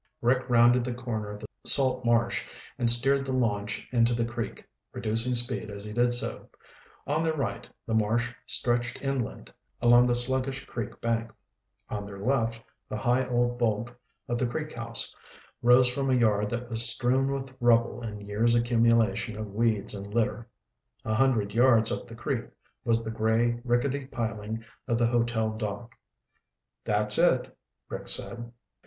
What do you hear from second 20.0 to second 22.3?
litter. A hundred yards up the